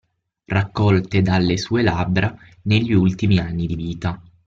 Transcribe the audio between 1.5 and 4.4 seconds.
sue labbra negli ultimi anni di vita.